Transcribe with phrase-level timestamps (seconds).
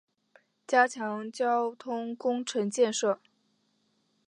[0.65, 3.19] 加强交通工程建设